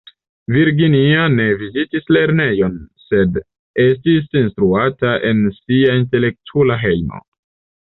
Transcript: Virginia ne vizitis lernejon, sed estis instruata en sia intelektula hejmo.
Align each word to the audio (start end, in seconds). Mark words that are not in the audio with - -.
Virginia 0.53 1.25
ne 1.33 1.43
vizitis 1.59 2.09
lernejon, 2.17 2.79
sed 3.03 3.37
estis 3.85 4.41
instruata 4.43 5.15
en 5.31 5.47
sia 5.61 5.95
intelektula 6.03 6.83
hejmo. 6.89 7.25